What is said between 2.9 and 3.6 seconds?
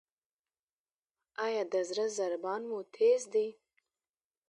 تېز دی؟